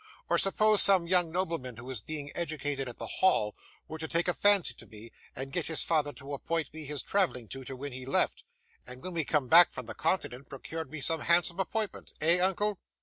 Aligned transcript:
'Or 0.29 0.39
suppose 0.39 0.81
some 0.81 1.05
young 1.05 1.31
nobleman 1.31 1.77
who 1.77 1.87
is 1.91 2.01
being 2.01 2.31
educated 2.33 2.89
at 2.89 2.97
the 2.97 3.05
Hall, 3.05 3.55
were 3.87 3.99
to 3.99 4.07
take 4.07 4.27
a 4.27 4.33
fancy 4.33 4.73
to 4.73 4.87
me, 4.87 5.11
and 5.35 5.51
get 5.51 5.67
his 5.67 5.83
father 5.83 6.11
to 6.13 6.33
appoint 6.33 6.73
me 6.73 6.85
his 6.85 7.03
travelling 7.03 7.47
tutor 7.47 7.75
when 7.75 7.91
he 7.91 8.03
left, 8.07 8.43
and 8.87 9.03
when 9.03 9.13
we 9.13 9.23
come 9.23 9.47
back 9.47 9.71
from 9.71 9.85
the 9.85 9.93
continent, 9.93 10.49
procured 10.49 10.89
me 10.89 11.01
some 11.01 11.19
handsome 11.19 11.59
appointment. 11.59 12.13
Eh! 12.19 12.39
uncle? 12.39 12.79